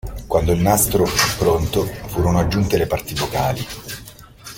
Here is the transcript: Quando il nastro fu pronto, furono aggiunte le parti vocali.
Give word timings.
Quando 0.25 0.51
il 0.51 0.59
nastro 0.61 1.05
fu 1.05 1.37
pronto, 1.37 1.85
furono 1.85 2.39
aggiunte 2.39 2.75
le 2.75 2.87
parti 2.87 3.13
vocali. 3.13 3.63